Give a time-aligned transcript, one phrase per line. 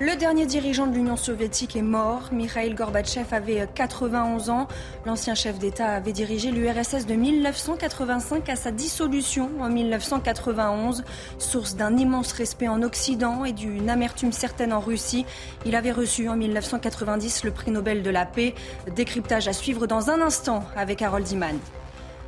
[0.00, 2.30] Le dernier dirigeant de l'Union soviétique est mort.
[2.32, 4.66] Mikhail Gorbatchev avait 91 ans.
[5.06, 11.04] L'ancien chef d'État avait dirigé l'URSS de 1985 à sa dissolution en 1991.
[11.38, 15.26] Source d'un immense respect en Occident et d'une amertume certaine en Russie,
[15.66, 18.54] il avait reçu en 1990 le prix Nobel de la paix.
[18.96, 21.58] Décryptage à suivre dans un instant avec Harold Iman.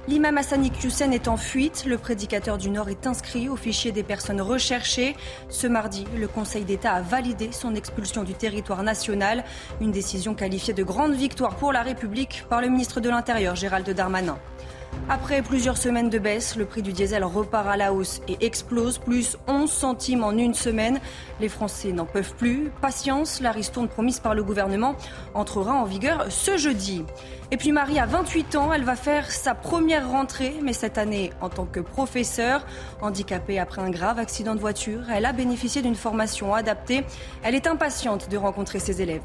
[0.06, 1.84] L'imam Hassani Hussein est en fuite.
[1.86, 5.16] Le prédicateur du Nord est inscrit au fichier des personnes recherchées.
[5.48, 9.44] Ce mardi, le Conseil d'État a validé son expulsion du territoire national.
[9.80, 13.88] Une décision qualifiée de grande victoire pour la République par le ministre de l'Intérieur, Gérald
[13.88, 14.36] Darmanin.
[15.08, 18.96] Après plusieurs semaines de baisse, le prix du diesel repart à la hausse et explose,
[18.96, 20.98] plus 11 centimes en une semaine.
[21.40, 22.70] Les Français n'en peuvent plus.
[22.80, 24.96] Patience, la ristourne promise par le gouvernement
[25.34, 27.04] entrera en vigueur ce jeudi.
[27.50, 31.32] Et puis Marie a 28 ans, elle va faire sa première rentrée, mais cette année
[31.42, 32.66] en tant que professeure.
[33.02, 37.04] Handicapée après un grave accident de voiture, elle a bénéficié d'une formation adaptée.
[37.42, 39.22] Elle est impatiente de rencontrer ses élèves.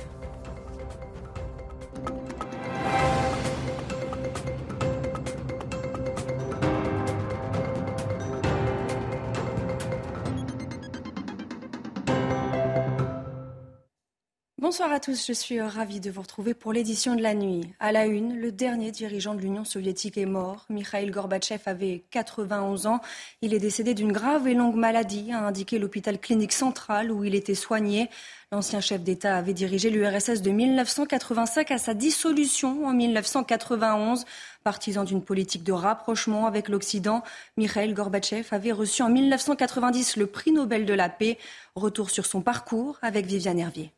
[14.80, 17.70] Bonsoir à tous, je suis ravie de vous retrouver pour l'édition de la nuit.
[17.82, 20.66] À la une, le dernier dirigeant de l'Union soviétique est mort.
[20.70, 23.02] Mikhail Gorbatchev avait 91 ans.
[23.42, 27.36] Il est décédé d'une grave et longue maladie, a indiqué l'hôpital clinique central où il
[27.36, 28.10] était soigné.
[28.54, 34.24] L'ancien chef d'État avait dirigé l'URSS de 1985 à sa dissolution en 1991.
[34.64, 37.22] Partisan d'une politique de rapprochement avec l'Occident,
[37.58, 41.38] Mikhail Gorbatchev avait reçu en 1990 le prix Nobel de la paix.
[41.76, 43.92] Retour sur son parcours avec Viviane Hervier.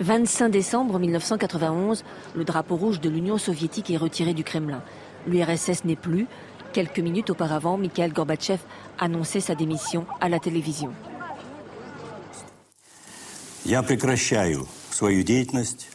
[0.00, 4.82] 25 décembre 1991, le drapeau rouge de l'Union soviétique est retiré du Kremlin.
[5.26, 6.26] L'URSS n'est plus.
[6.72, 8.60] Quelques minutes auparavant, Mikhail Gorbatchev
[8.98, 10.92] annonçait sa démission à la télévision.
[13.64, 15.88] Я прекращаю свою деятельность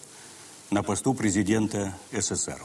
[0.71, 2.59] на посту президента СССР.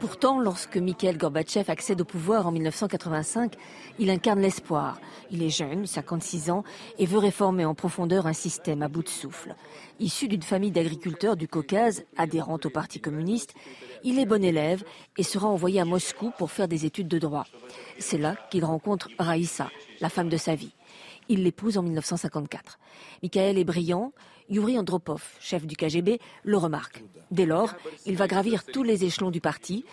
[0.00, 3.52] Pourtant, lorsque Mikhail Gorbatchev accède au pouvoir en 1985,
[3.98, 4.98] il incarne l'espoir.
[5.30, 6.64] Il est jeune, 56 ans,
[6.98, 9.54] et veut réformer en profondeur un système à bout de souffle.
[9.98, 13.52] Issu d'une famille d'agriculteurs du Caucase, adhérente au Parti communiste,
[14.02, 14.84] il est bon élève
[15.18, 17.44] et sera envoyé à Moscou pour faire des études de droit.
[17.98, 20.72] C'est là qu'il rencontre Raïssa, la femme de sa vie.
[21.30, 22.80] Il l'épouse en 1954.
[23.22, 24.12] Mikhail est brillant,
[24.48, 27.04] Yuri Andropov, chef du KGB, le remarque.
[27.30, 27.72] Dès lors,
[28.04, 29.84] il va gravir tous les échelons du parti.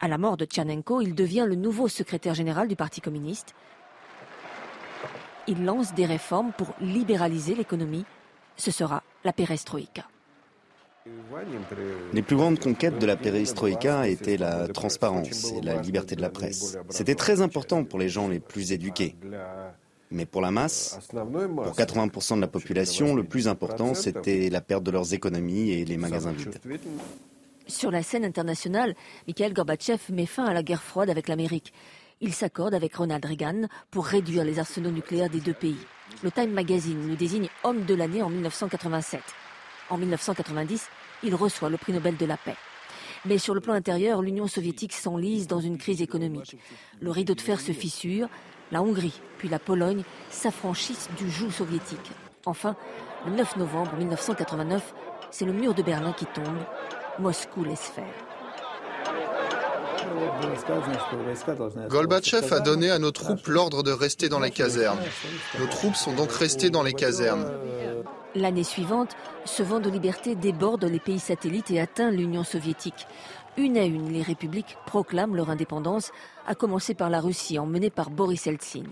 [0.00, 3.54] À la mort de Tchernenko, il devient le nouveau secrétaire général du Parti communiste.
[5.46, 8.06] Il lance des réformes pour libéraliser l'économie.
[8.56, 10.08] Ce sera la perestroïka.
[12.14, 16.30] Les plus grandes conquêtes de la perestroïka étaient la transparence et la liberté de la
[16.30, 16.78] presse.
[16.88, 19.16] C'était très important pour les gens les plus éduqués.
[20.10, 24.82] Mais pour la masse, pour 80% de la population, le plus important, c'était la perte
[24.82, 26.58] de leurs économies et les magasins vides.
[27.66, 28.94] Sur la scène internationale,
[29.26, 31.74] Mikhail Gorbatchev met fin à la guerre froide avec l'Amérique.
[32.20, 35.76] Il s'accorde avec Ronald Reagan pour réduire les arsenaux nucléaires des deux pays.
[36.22, 39.20] Le Time Magazine le désigne homme de l'année en 1987.
[39.90, 40.88] En 1990,
[41.22, 42.56] il reçoit le prix Nobel de la paix.
[43.24, 46.56] Mais sur le plan intérieur, l'Union soviétique s'enlise dans une crise économique.
[47.00, 48.28] Le rideau de fer se fissure,
[48.72, 52.10] la Hongrie puis la Pologne s'affranchissent du joug soviétique.
[52.44, 52.76] Enfin,
[53.26, 54.94] le 9 novembre 1989,
[55.30, 56.58] c'est le mur de Berlin qui tombe.
[57.18, 58.04] Moscou laisse faire.
[61.88, 64.98] Gorbatchev a donné à nos troupes l'ordre de rester dans les casernes.
[65.58, 67.46] Nos troupes sont donc restées dans les casernes.
[68.34, 73.06] L'année suivante, ce vent de liberté déborde les pays satellites et atteint l'Union soviétique.
[73.58, 76.12] Une à une, les républiques proclament leur indépendance,
[76.46, 78.86] à commencer par la Russie, emmenée par Boris Eltsine.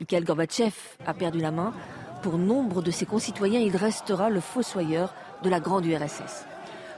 [0.00, 0.74] Mikhail Gorbatchev
[1.06, 1.72] a perdu la main.
[2.22, 6.44] Pour nombre de ses concitoyens, il restera le fossoyeur de la grande URSS.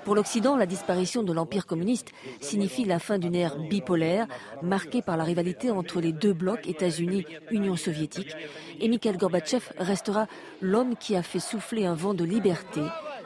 [0.04, 2.10] Pour l'Occident, la disparition de l'Empire communiste
[2.40, 4.26] signifie la fin d'une ère bipolaire
[4.60, 8.34] marquée par la rivalité entre les deux blocs États-Unis-Union soviétique.
[8.80, 10.26] Et Mikhail Gorbatchev restera
[10.60, 12.82] l'homme qui a fait souffler un vent de liberté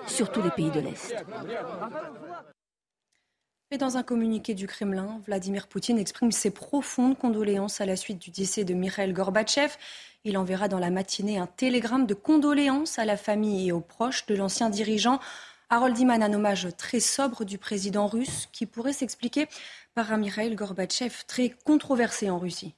[0.06, 1.14] sur tous les pays de l'Est.
[3.70, 8.18] Et dans un communiqué du Kremlin, Vladimir Poutine exprime ses profondes condoléances à la suite
[8.18, 9.74] du décès de Mikhail Gorbatchev.
[10.24, 14.24] Il enverra dans la matinée un télégramme de condoléances à la famille et aux proches
[14.24, 15.20] de l'ancien dirigeant.
[15.68, 19.48] Harold Iman, un hommage très sobre du président russe qui pourrait s'expliquer
[19.94, 22.72] par un Mikhail Gorbatchev très controversé en Russie.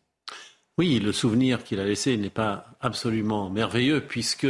[0.76, 4.48] Oui, le souvenir qu'il a laissé n'est pas absolument merveilleux puisque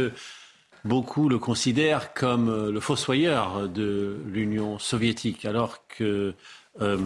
[0.85, 6.33] beaucoup le considèrent comme euh, le fossoyeur de l'Union soviétique, alors que
[6.81, 6.97] euh,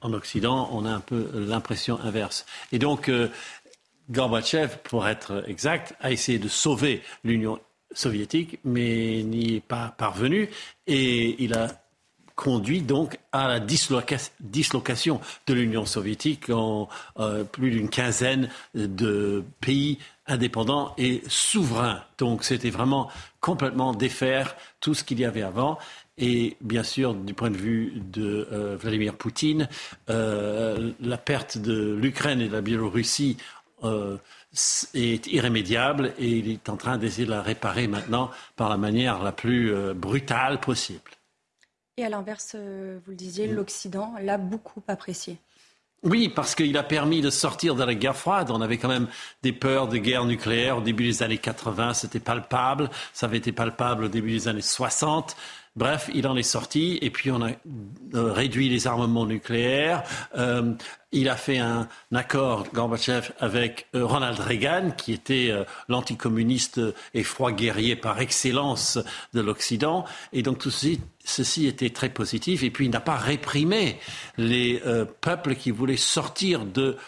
[0.00, 2.44] en Occident, on a un peu l'impression inverse.
[2.72, 3.28] Et donc, euh,
[4.10, 7.60] Gorbatchev, pour être exact, a essayé de sauver l'Union
[7.94, 10.48] soviétique, mais n'y est pas parvenu.
[10.86, 11.68] Et il a
[12.34, 16.88] conduit donc à la dislocation de l'Union soviétique en
[17.18, 19.98] euh, plus d'une quinzaine de pays
[20.32, 22.02] indépendants et souverains.
[22.18, 25.78] Donc c'était vraiment complètement défaire tout ce qu'il y avait avant.
[26.18, 29.68] Et bien sûr, du point de vue de euh, Vladimir Poutine,
[30.10, 33.36] euh, la perte de l'Ukraine et de la Biélorussie
[34.94, 39.20] est irrémédiable et il est en train d'essayer de la réparer maintenant par la manière
[39.24, 41.10] la plus brutale possible.
[41.98, 45.36] Et à l'inverse, euh, vous le disiez, l'Occident l'a beaucoup apprécié.
[46.02, 48.50] Oui, parce qu'il a permis de sortir de la guerre froide.
[48.50, 49.06] On avait quand même
[49.44, 52.90] des peurs de guerre nucléaire au début des années 80, c'était palpable.
[53.12, 55.36] Ça avait été palpable au début des années 60.
[55.74, 57.48] Bref, il en est sorti et puis on a
[58.14, 60.02] euh, réduit les armements nucléaires.
[60.36, 60.74] Euh,
[61.12, 65.50] il a fait un, accord, Gorbatchev, avec euh, Ronald Reagan, qui était
[65.88, 66.80] l'anticommuniste
[67.14, 68.98] et froid guerrier par excellence
[69.32, 70.04] de l'Occident.
[70.34, 72.62] Et donc tout ceci, ceci était très positif.
[72.62, 73.98] Et puis il n'a pas réprimé
[74.36, 74.82] les
[75.22, 76.98] peuples qui voulaient sortir de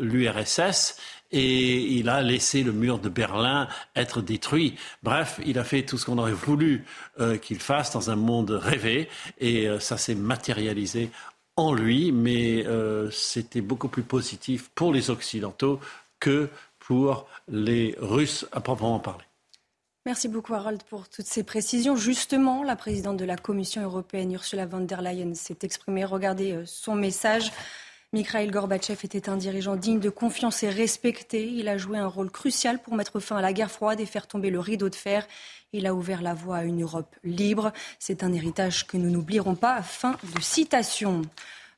[0.00, 0.96] l'URSS
[1.32, 4.76] et il a laissé le mur de Berlin être détruit.
[5.02, 6.84] Bref, il a fait tout ce qu'on aurait voulu
[7.20, 9.08] euh, qu'il fasse dans un monde rêvé
[9.40, 11.10] et euh, ça s'est matérialisé
[11.56, 15.80] en lui, mais euh, c'était beaucoup plus positif pour les Occidentaux
[16.20, 16.48] que
[16.78, 19.24] pour les Russes à proprement parler.
[20.04, 21.94] Merci beaucoup Harold pour toutes ces précisions.
[21.94, 26.04] Justement, la présidente de la Commission européenne, Ursula von der Leyen, s'est exprimée.
[26.04, 27.52] Regardez son message.
[28.14, 31.48] Mikhail Gorbatchev était un dirigeant digne de confiance et respecté.
[31.48, 34.26] Il a joué un rôle crucial pour mettre fin à la guerre froide et faire
[34.26, 35.26] tomber le rideau de fer.
[35.72, 37.72] Il a ouvert la voie à une Europe libre.
[37.98, 39.80] C'est un héritage que nous n'oublierons pas.
[39.80, 41.22] Fin de citation.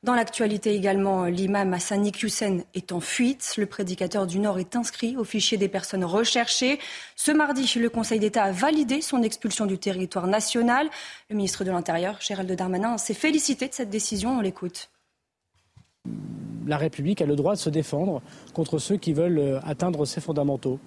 [0.03, 3.53] Dans l'actualité également, l'imam Hassan Hussein est en fuite.
[3.55, 6.79] Le prédicateur du Nord est inscrit au fichier des personnes recherchées.
[7.15, 10.89] Ce mardi, le Conseil d'État a validé son expulsion du territoire national.
[11.29, 14.37] Le ministre de l'Intérieur, Gérald Darmanin, s'est félicité de cette décision.
[14.37, 14.89] On l'écoute
[16.67, 18.21] la République a le droit de se défendre
[18.53, 20.79] contre ceux qui veulent euh, atteindre ses fondamentaux,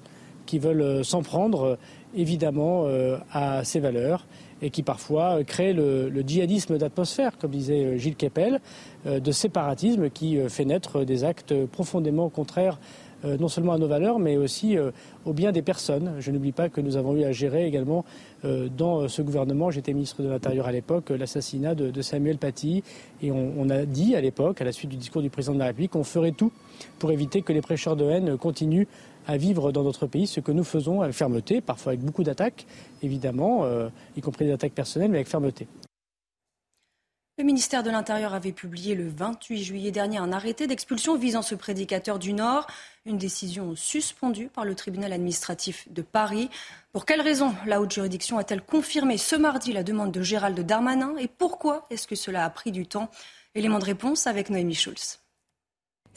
[0.47, 1.77] qui veulent euh, s'en prendre euh,
[2.15, 2.87] évidemment
[3.31, 4.27] à ses valeurs
[4.63, 8.63] et qui parfois créent le, djihadisme d'atmosphère, comme disait Gilles Kepel,
[9.05, 12.81] de séparatisme qui fait naître des actes profondément contraires
[13.25, 14.91] non seulement à nos valeurs, mais aussi euh,
[15.25, 16.15] au bien des personnes.
[16.21, 18.05] Je n'oublie pas que nous avons eu à gérer également
[18.45, 22.83] euh, dans ce gouvernement, j'étais ministre de l'Intérieur à l'époque, l'assassinat de, Samuel Paty.
[23.23, 25.67] Et on, a dit à l'époque, à la suite du discours du président de la
[25.67, 26.53] République, qu'on ferait tout
[26.99, 28.87] pour éviter que les prêcheurs de haine continuent
[29.27, 32.67] à vivre dans notre pays, ce que nous faisons avec fermeté, parfois avec beaucoup d'attaques,
[33.03, 33.67] évidemment,
[34.17, 35.67] y compris des attaques personnelles, mais avec fermeté.
[37.39, 41.55] Le ministère de l'Intérieur avait publié le 28 juillet dernier un arrêté d'expulsion visant ce
[41.55, 42.67] prédicateur du Nord,
[43.07, 46.51] une décision suspendue par le tribunal administratif de Paris.
[46.91, 51.17] Pour quelles raisons la haute juridiction a-t-elle confirmé ce mardi la demande de Gérald Darmanin
[51.17, 53.09] et pourquoi est-ce que cela a pris du temps?
[53.55, 55.21] Élément de réponse avec Noémie Schulz.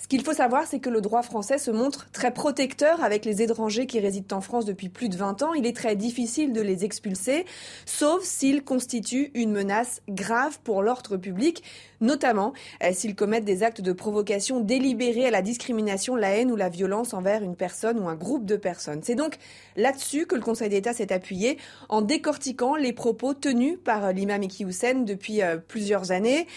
[0.01, 3.44] Ce qu'il faut savoir, c'est que le droit français se montre très protecteur avec les
[3.44, 5.53] étrangers qui résident en France depuis plus de 20 ans.
[5.53, 7.45] Il est très difficile de les expulser,
[7.86, 11.63] sauf s'ils constituent une menace grave pour l'ordre public
[12.01, 12.53] notamment
[12.83, 16.69] euh, s'ils commettent des actes de provocation délibérés à la discrimination, la haine ou la
[16.69, 19.01] violence envers une personne ou un groupe de personnes.
[19.03, 19.38] C'est donc
[19.77, 21.57] là-dessus que le Conseil d'État s'est appuyé
[21.89, 24.65] en décortiquant les propos tenus par euh, l'imam Iki
[25.05, 26.48] depuis euh, plusieurs années.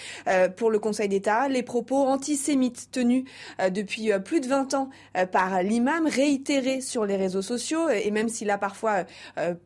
[0.57, 3.25] Pour le Conseil d'État, les propos antisémites tenus
[3.71, 4.91] depuis plus de 20 ans
[5.33, 9.05] par l'imam, réitérés sur les réseaux sociaux, et même s'il a parfois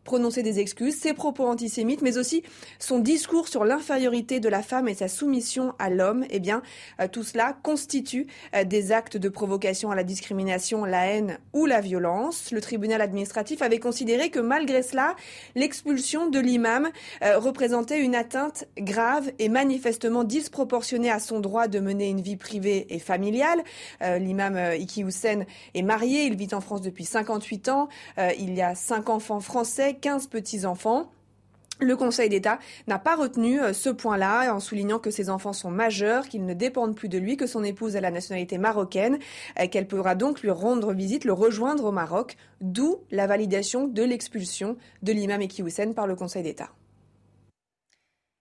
[0.04, 2.42] prononcé des excuses, ses propos antisémites, mais aussi
[2.78, 6.62] son discours sur l'infériorité de la femme et sa soumission à l'homme, eh bien,
[7.00, 11.66] euh, tout cela constitue euh, des actes de provocation à la discrimination, la haine ou
[11.66, 12.50] la violence.
[12.52, 15.16] Le tribunal administratif avait considéré que malgré cela,
[15.54, 16.88] l'expulsion de l'imam
[17.22, 22.36] euh, représentait une atteinte grave et manifestement disproportionnée à son droit de mener une vie
[22.36, 23.47] privée et familiale.
[24.00, 27.88] L'imam Iki Hussein est marié, il vit en France depuis 58 ans,
[28.38, 31.10] il y a 5 enfants français, 15 petits-enfants.
[31.80, 35.70] Le Conseil d'État n'a pas retenu euh, ce point-là en soulignant que ses enfants sont
[35.70, 39.18] majeurs, qu'ils ne dépendent plus de lui, que son épouse a la nationalité marocaine,
[39.60, 44.02] euh, qu'elle pourra donc lui rendre visite, le rejoindre au Maroc, d'où la validation de
[44.02, 45.62] l'expulsion de l'imam Eki
[45.94, 46.70] par le Conseil d'État.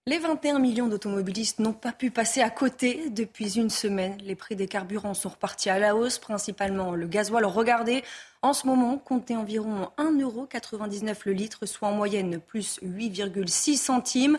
[0.07, 4.17] Les 21 millions d'automobilistes n'ont pas pu passer à côté depuis une semaine.
[4.23, 7.43] Les prix des carburants sont repartis à la hausse, principalement le gasoil.
[7.43, 8.05] Regardez,
[8.41, 14.37] en ce moment, comptez environ 1,99€ le litre, soit en moyenne plus 8,6 centimes.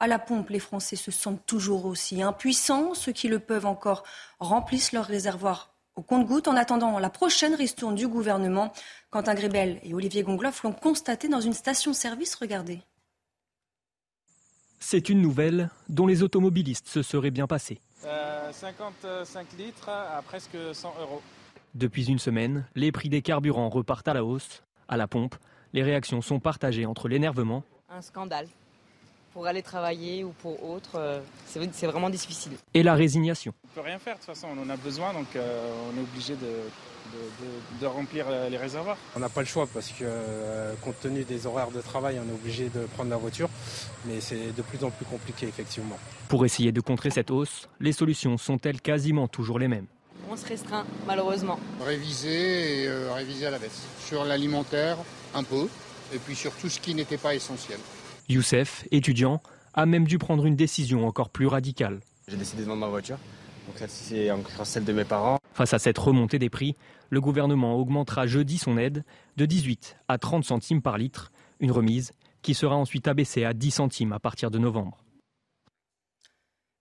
[0.00, 2.92] À la pompe, les Français se sentent toujours aussi impuissants.
[2.94, 4.02] Ceux qui le peuvent encore
[4.40, 8.72] remplissent leurs réservoirs au compte-goutte en attendant la prochaine ristourne du gouvernement.
[9.12, 12.34] Quentin Grébel et Olivier Gongloff l'ont constaté dans une station-service.
[12.34, 12.80] Regardez.
[14.86, 17.80] C'est une nouvelle dont les automobilistes se seraient bien passés.
[18.52, 19.24] 55 euh,
[19.56, 21.22] litres à presque 100 euros.
[21.74, 24.62] Depuis une semaine, les prix des carburants repartent à la hausse.
[24.86, 25.36] À la pompe,
[25.72, 27.64] les réactions sont partagées entre l'énervement.
[27.88, 28.46] Un scandale.
[29.32, 32.52] Pour aller travailler ou pour autre, euh, c'est vraiment difficile.
[32.74, 33.54] Et la résignation.
[33.64, 35.98] On ne peut rien faire, de toute façon, on en a besoin, donc euh, on
[35.98, 36.60] est obligé de,
[37.80, 38.96] de, remplir euh, les réservoirs.
[39.16, 40.04] On n'a pas le choix parce que,
[40.82, 43.48] compte tenu des horaires de travail, on est obligé de prendre la voiture,
[44.06, 45.98] mais c'est de plus en plus compliqué, effectivement.
[46.28, 49.86] Pour essayer de contrer cette hausse, les solutions sont-elles quasiment toujours les mêmes?
[50.30, 51.58] On se restreint malheureusement.
[51.84, 53.82] Réviser et réviser à la baisse.
[54.00, 54.96] Sur l'alimentaire,
[55.34, 55.68] un peu,
[56.14, 57.78] et puis sur tout ce qui n'était pas essentiel.
[58.28, 59.42] Youssef, étudiant,
[59.74, 62.00] a même dû prendre une décision encore plus radicale.
[62.28, 63.18] J'ai décidé de vendre ma voiture,
[63.66, 65.38] donc celle-ci c'est encore celle de mes parents.
[65.54, 66.74] Face à cette remontée des prix,
[67.10, 69.04] le gouvernement augmentera jeudi son aide
[69.36, 71.30] de 18 à 30 centimes par litre,
[71.60, 72.10] une remise
[72.42, 75.03] qui sera ensuite abaissée à 10 centimes à partir de novembre.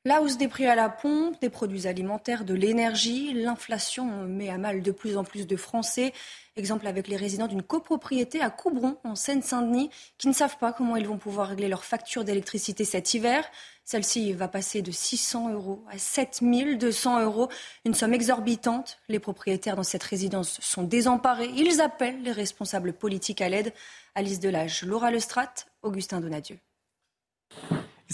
[0.05, 4.57] La hausse des prix à la pompe, des produits alimentaires, de l'énergie, l'inflation met à
[4.57, 6.11] mal de plus en plus de Français.
[6.57, 10.97] Exemple avec les résidents d'une copropriété à Coubron, en Seine-Saint-Denis, qui ne savent pas comment
[10.97, 13.49] ils vont pouvoir régler leur facture d'électricité cet hiver.
[13.85, 17.47] Celle-ci va passer de 600 euros à 7200 euros,
[17.85, 18.99] une somme exorbitante.
[19.07, 21.49] Les propriétaires dans cette résidence sont désemparés.
[21.55, 23.71] Ils appellent les responsables politiques à l'aide.
[24.15, 26.59] Alice Delage, Laura Lestrat, Augustin Donadieu.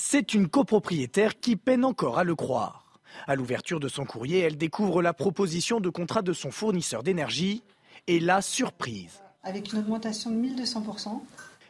[0.02, 2.86] C'est une copropriétaire qui peine encore à le croire.
[3.28, 7.64] À l'ouverture de son courrier, elle découvre la proposition de contrat de son fournisseur d'énergie
[8.08, 9.22] et la surprise.
[9.44, 11.20] Avec une augmentation de 1200%.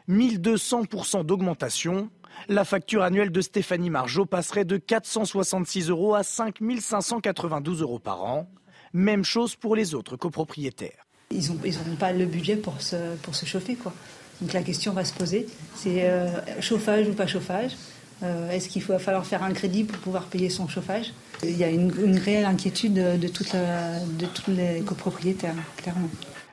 [0.08, 2.12] 1200% d'augmentation,
[2.48, 8.48] la facture annuelle de Stéphanie Margeau passerait de 466 euros à 5592 euros par an.
[8.94, 11.08] Même chose pour les autres copropriétaires.
[11.32, 13.74] Ils n'ont pas le budget pour se, pour se chauffer.
[13.74, 13.92] Quoi.
[14.40, 16.30] Donc la question va se poser, c'est euh,
[16.62, 17.76] chauffage ou pas chauffage
[18.24, 21.14] euh, est-ce qu'il va falloir faire un crédit pour pouvoir payer son chauffage?
[21.44, 26.10] Il y a une, réelle inquiétude de, toute de tous les copropriétaires, clairement.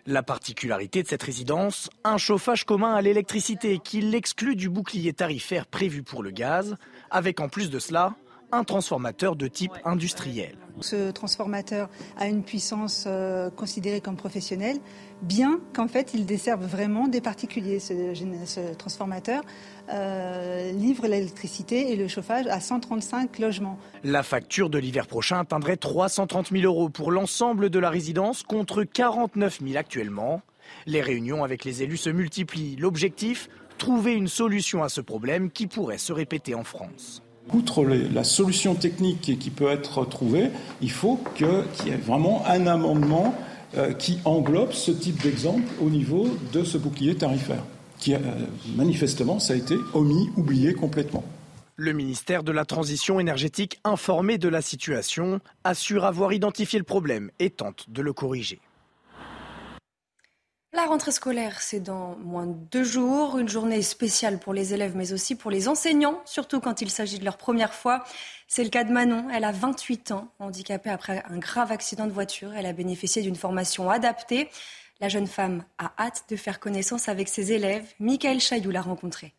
[0.06, 5.66] La particularité de cette résidence, un chauffage commun à l'électricité qui l'exclut du bouclier tarifaire
[5.66, 6.76] prévu pour le gaz,
[7.10, 8.14] avec en plus de cela
[8.52, 10.56] un transformateur de type industriel.
[10.80, 11.88] Ce transformateur
[12.18, 14.76] a une puissance euh, considérée comme professionnelle,
[15.22, 17.80] bien qu'en fait il desserve vraiment des particuliers.
[17.80, 19.42] Ce, transformateur
[19.88, 23.78] euh, livre l'électricité et le chauffage à 135 logements.
[24.04, 28.84] La facture de l'hiver prochain atteindrait 330 000 euros pour l'ensemble de la résidence contre
[28.84, 30.42] 49 000 actuellement.
[30.84, 32.76] Les réunions avec les élus se multiplient.
[32.76, 33.48] L'objectif
[33.78, 37.22] Trouver une solution à ce problème qui pourrait se répéter en France.
[37.52, 40.50] Outre la solution technique qui peut être trouvée,
[40.82, 41.46] il faut qu'il
[41.86, 43.34] y ait vraiment un amendement
[43.76, 47.62] euh, qui englobe ce type d'exemple au niveau de ce bouclier tarifaire,
[47.98, 48.18] qui euh,
[48.74, 51.24] manifestement, ça a été omis, oublié complètement.
[51.76, 57.30] Le ministère de la Transition énergétique, informé de la situation, assure avoir identifié le problème
[57.38, 58.60] et tente de le corriger.
[60.76, 64.94] La rentrée scolaire, c'est dans moins de deux jours, une journée spéciale pour les élèves,
[64.94, 68.04] mais aussi pour les enseignants, surtout quand il s'agit de leur première fois.
[68.46, 72.12] C'est le cas de Manon, elle a 28 ans, handicapée après un grave accident de
[72.12, 72.52] voiture.
[72.54, 74.50] Elle a bénéficié d'une formation adaptée.
[75.00, 77.94] La jeune femme a hâte de faire connaissance avec ses élèves.
[77.98, 79.32] Michael Chaillou l'a rencontrée.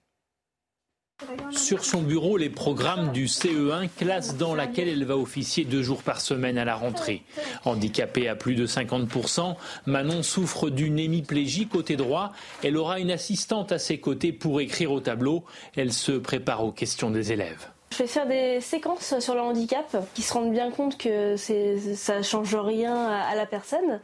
[1.51, 6.03] Sur son bureau, les programmes du CE1, classe dans laquelle elle va officier deux jours
[6.03, 7.23] par semaine à la rentrée.
[7.65, 9.55] Handicapée à plus de 50%,
[9.87, 12.33] Manon souffre d'une hémiplégie côté droit.
[12.63, 15.43] Elle aura une assistante à ses côtés pour écrire au tableau.
[15.75, 17.67] Elle se prépare aux questions des élèves.
[17.91, 22.21] Je vais faire des séquences sur le handicap qui se rendent bien compte que ça
[22.21, 24.01] change rien à, la personne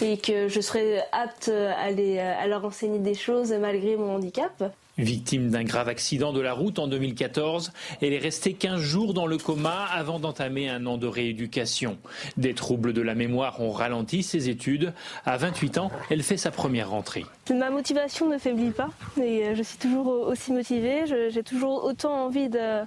[0.00, 4.72] et que je serai apte à leur enseigner des choses malgré mon handicap.
[4.96, 9.26] Victime d'un grave accident de la route en 2014, elle est restée 15 jours dans
[9.26, 11.98] le coma avant d'entamer un an de rééducation.
[12.36, 14.92] Des troubles de la mémoire ont ralenti ses études.
[15.26, 17.26] À 28 ans, elle fait sa première rentrée.
[17.52, 18.88] Ma motivation ne faiblit pas
[19.20, 21.06] et euh, je suis toujours aussi motivée.
[21.06, 22.84] J'ai toujours autant envie de,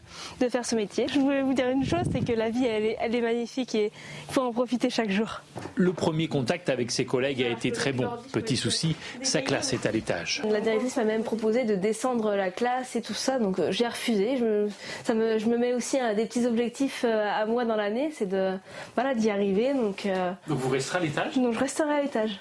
[0.49, 1.07] faire ce métier.
[1.13, 3.75] Je voulais vous dire une chose, c'est que la vie, elle est, elle est magnifique
[3.75, 3.91] et
[4.29, 5.41] il faut en profiter chaque jour.
[5.75, 8.07] Le premier contact avec ses collègues a été très bon.
[8.31, 10.41] Petit souci, sa classe est à l'étage.
[10.49, 13.71] La directrice m'a même proposé de descendre descendre la classe et tout ça, donc euh,
[13.71, 14.37] j'ai refusé.
[14.37, 14.67] Je,
[15.03, 18.27] ça me, je me mets aussi des petits objectifs euh, à moi dans l'année, c'est
[18.27, 18.53] de
[18.93, 19.73] voilà d'y arriver.
[19.73, 21.37] Donc, euh, donc vous resterez à l'étage?
[21.37, 22.39] Donc je resterai à l'étage.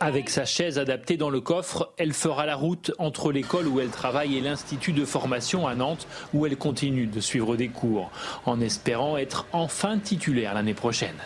[0.00, 3.88] Avec sa chaise adaptée dans le coffre, elle fera la route entre l'école où elle
[3.88, 8.10] travaille et l'institut de formation à Nantes où elle continue de suivre des cours,
[8.44, 11.16] en espérant être enfin titulaire l'année prochaine.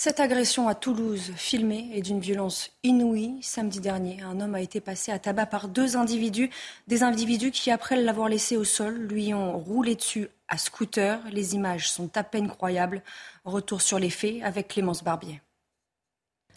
[0.00, 3.40] Cette agression à Toulouse, filmée, est d'une violence inouïe.
[3.42, 6.50] Samedi dernier, un homme a été passé à tabac par deux individus,
[6.86, 11.18] des individus qui, après l'avoir laissé au sol, lui ont roulé dessus à scooter.
[11.32, 13.02] Les images sont à peine croyables.
[13.44, 15.42] Retour sur les faits avec Clémence Barbier.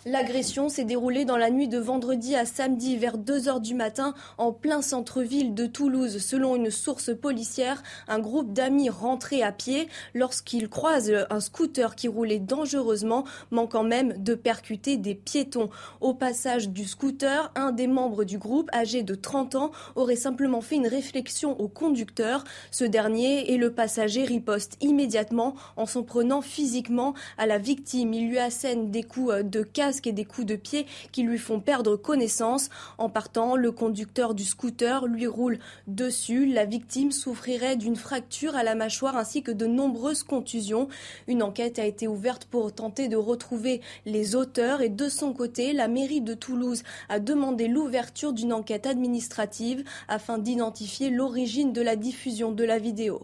[0.08, 4.16] L'agression s'est déroulée dans la nuit de vendredi à samedi vers 2 heures du matin
[4.40, 6.18] en plein centre-ville de Toulouse.
[6.18, 12.08] Selon une source policière, un groupe d'amis rentrait à pied lorsqu'ils croisent un scooter qui
[12.08, 15.70] roulait dangereusement, manquant même de percuter des piétons.
[16.00, 20.62] Au passage du scooter, un des membres du groupe, âgé de 30 ans, aurait simplement
[20.62, 22.44] fait une réflexion au conducteur.
[22.72, 28.16] Ce dernier et le passager ripostent immédiatement en s'en prenant physiquement à la victime.
[28.16, 29.62] Il lui assène des coups de
[30.06, 32.70] et des coups de pied qui lui font perdre connaissance.
[32.98, 36.46] En partant, le conducteur du scooter lui roule dessus.
[36.46, 40.88] La victime souffrirait d'une fracture à la mâchoire ainsi que de nombreuses contusions.
[41.28, 45.74] Une enquête a été ouverte pour tenter de retrouver les auteurs et de son côté,
[45.74, 51.96] la mairie de Toulouse a demandé l'ouverture d'une enquête administrative afin d'identifier l'origine de la
[51.96, 53.22] diffusion de la vidéo.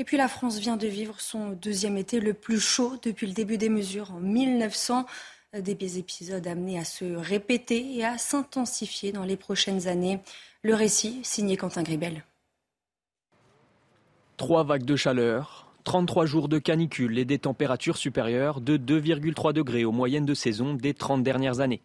[0.00, 3.34] Et puis la France vient de vivre son deuxième été le plus chaud depuis le
[3.34, 5.04] début des mesures en 1900.
[5.52, 10.20] Des épisodes amenés à se répéter et à s'intensifier dans les prochaines années.
[10.62, 12.24] Le récit signé Quentin Gribel.
[14.38, 19.84] Trois vagues de chaleur, 33 jours de canicule et des températures supérieures de 2,3 degrés
[19.84, 21.82] aux moyennes de saison des 30 dernières années.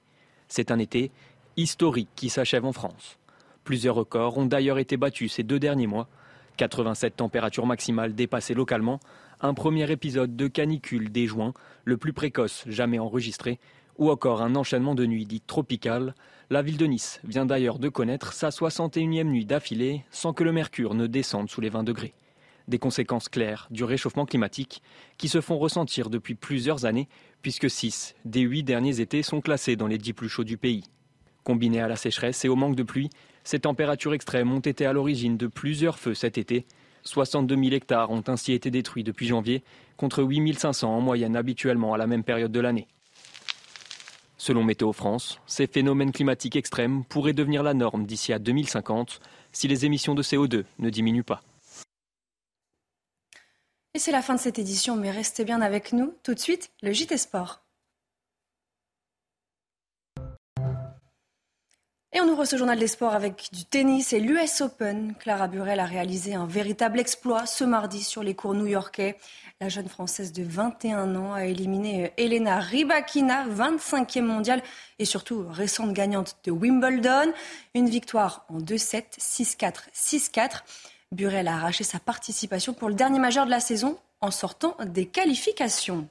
[0.47, 1.11] C'est un été
[1.57, 3.17] historique qui s'achève en France.
[3.65, 6.07] Plusieurs records ont d'ailleurs été battus ces deux derniers mois
[6.55, 8.99] 87 températures maximales dépassées localement,
[9.41, 13.59] un premier épisode de canicule dès juin, le plus précoce jamais enregistré,
[13.97, 16.15] ou encore un enchaînement de nuits dites tropicales.
[16.49, 20.51] La ville de Nice vient d'ailleurs de connaître sa 61e nuit d'affilée sans que le
[20.51, 22.13] mercure ne descende sous les 20 degrés.
[22.67, 24.81] Des conséquences claires du réchauffement climatique
[25.17, 27.07] qui se font ressentir depuis plusieurs années,
[27.41, 30.83] puisque 6 des 8 derniers étés sont classés dans les 10 plus chauds du pays.
[31.43, 33.11] Combiné à la sécheresse et au manque de pluie,
[33.45, 36.65] ces températures extrêmes ont été à l'origine de plusieurs feux cet été.
[37.03, 39.63] 62 000 hectares ont ainsi été détruits depuis janvier,
[39.97, 42.87] contre 8 500 en moyenne habituellement à la même période de l'année.
[44.37, 49.67] Selon Météo France, ces phénomènes climatiques extrêmes pourraient devenir la norme d'ici à 2050 si
[49.67, 51.41] les émissions de CO2 ne diminuent pas.
[53.93, 56.13] Et c'est la fin de cette édition, mais restez bien avec nous.
[56.23, 57.64] Tout de suite, le JT Sport.
[62.15, 65.15] Et on ouvre ce journal des sports avec du tennis et l'US Open.
[65.19, 69.17] Clara Burel a réalisé un véritable exploit ce mardi sur les cours new-yorkais.
[69.59, 74.63] La jeune Française de 21 ans a éliminé Elena Rybakina, 25e mondiale
[74.97, 77.33] et surtout récente gagnante de Wimbledon.
[77.73, 80.61] Une victoire en 2-7, 6-4, 6-4.
[81.11, 85.05] Burel a arraché sa participation pour le dernier majeur de la saison en sortant des
[85.05, 86.07] qualifications.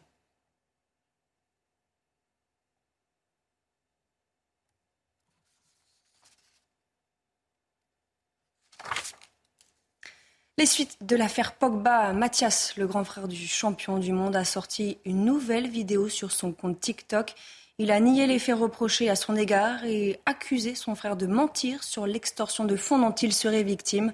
[10.56, 14.98] Les suites de l'affaire Pogba, Mathias, le grand frère du champion du monde, a sorti
[15.04, 17.34] une nouvelle vidéo sur son compte TikTok.
[17.78, 21.82] Il a nié les faits reprochés à son égard et accusé son frère de mentir
[21.82, 24.12] sur l'extorsion de fonds dont il serait victime.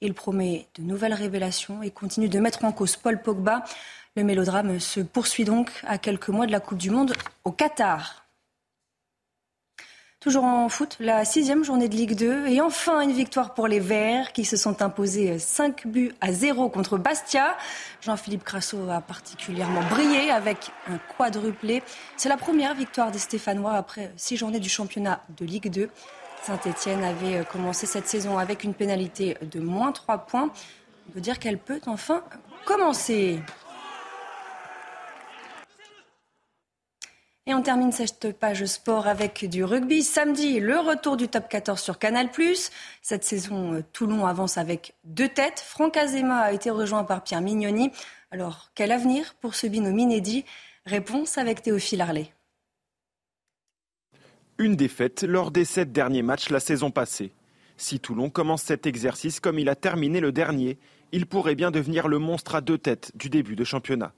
[0.00, 3.64] Il promet de nouvelles révélations et continue de mettre en cause Paul Pogba.
[4.14, 8.24] Le mélodrame se poursuit donc à quelques mois de la Coupe du Monde au Qatar.
[10.22, 13.80] Toujours en foot, la sixième journée de Ligue 2 et enfin une victoire pour les
[13.80, 17.56] Verts qui se sont imposés 5 buts à 0 contre Bastia.
[18.02, 21.82] Jean-Philippe Crasso a particulièrement brillé avec un quadruplé.
[22.16, 25.90] C'est la première victoire des Stéphanois après six journées du championnat de Ligue 2.
[26.44, 30.52] Saint-Etienne avait commencé cette saison avec une pénalité de moins 3 points.
[31.08, 32.22] On peut dire qu'elle peut enfin
[32.64, 33.40] commencer.
[37.46, 40.04] Et on termine cette page sport avec du rugby.
[40.04, 42.28] Samedi, le retour du top 14 sur Canal+.
[43.02, 45.58] Cette saison, euh, Toulon avance avec deux têtes.
[45.58, 47.90] Franck Azema a été rejoint par Pierre Mignoni.
[48.30, 50.44] Alors, quel avenir pour ce binôme inédit?
[50.86, 52.32] Réponse avec Théophile Harlet.
[54.58, 57.32] Une défaite lors des sept derniers matchs la saison passée.
[57.76, 60.78] Si Toulon commence cet exercice comme il a terminé le dernier,
[61.10, 64.12] il pourrait bien devenir le monstre à deux têtes du début de championnat.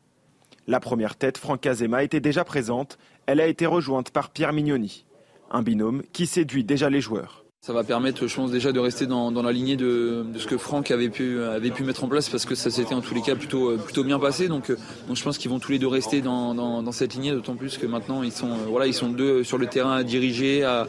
[0.66, 2.96] La première tête, Franck Azema, était déjà présente.
[3.26, 5.04] Elle a été rejointe par Pierre Mignoni,
[5.50, 7.44] un binôme qui séduit déjà les joueurs.
[7.60, 10.90] Ça va permettre, je pense, déjà de rester dans, la lignée de, ce que Franck
[10.90, 13.36] avait pu, avait pu mettre en place parce que ça s'était en tous les cas
[13.36, 14.48] plutôt, plutôt bien passé.
[14.48, 14.70] Donc,
[15.06, 17.86] donc je pense qu'ils vont tous les deux rester dans, cette lignée, d'autant plus que
[17.86, 20.86] maintenant ils sont, voilà, ils sont deux sur le terrain à diriger, à,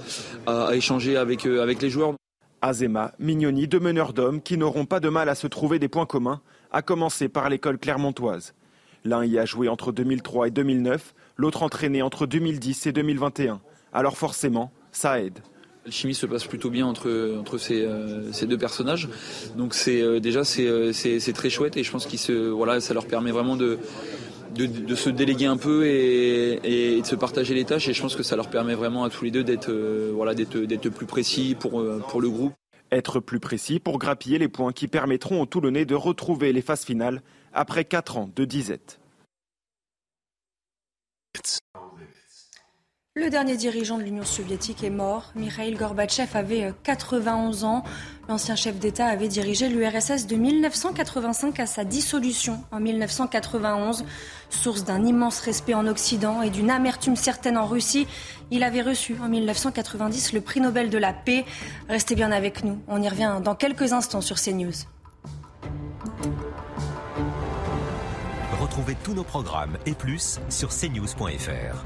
[0.73, 2.13] échanger avec, avec les joueurs.
[2.61, 6.05] Azema, Mignoni, deux meneurs d'hommes qui n'auront pas de mal à se trouver des points
[6.05, 8.53] communs, à commencer par l'école clermontoise.
[9.05, 13.61] L'un y a joué entre 2003 et 2009, l'autre entraîné entre 2010 et 2021.
[13.93, 15.39] Alors forcément, ça aide.
[15.85, 19.07] La chimie se passe plutôt bien entre, euh, ces deux personnages.
[19.55, 23.05] Donc c'est euh, déjà c'est, c'est, très chouette et je pense que voilà, ça leur
[23.05, 23.77] permet vraiment de,
[24.95, 27.87] se déléguer un peu et, de se partager les tâches.
[27.87, 30.33] Et je pense que ça leur permet vraiment à tous les deux d'être euh, voilà,
[30.33, 32.53] d'être, plus précis pour le groupe.
[32.95, 36.85] Être plus précis pour grappiller les points qui permettront aux Toulonnais de retrouver les phases
[36.85, 39.01] finales après 4 ans de disette.
[43.17, 45.31] Le dernier dirigeant de l'Union soviétique est mort.
[45.35, 47.83] Mikhail Gorbatchev avait 91 euh, ans.
[48.27, 54.03] L'ancien chef d'État avait dirigé l'URSS de 1985 à sa dissolution en 1991.
[54.49, 58.05] Source d'un immense respect en Occident et d'une amertume certaine en Russie,
[58.51, 61.45] il avait reçu en 1990 le prix Nobel de la paix.
[61.87, 62.81] Restez bien avec nous.
[62.89, 64.73] On y revient dans quelques instants sur CNews.
[68.59, 71.85] Retrouvez tous nos programmes et plus sur cnews.fr.